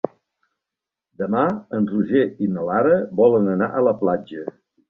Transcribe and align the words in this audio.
Demà 1.23 1.43
en 1.79 1.87
Roger 1.93 2.23
i 2.47 2.51
na 2.57 2.65
Lara 2.71 2.97
volen 3.23 3.55
anar 3.55 3.73
a 3.83 3.89
la 3.91 3.99
platja. 4.05 4.49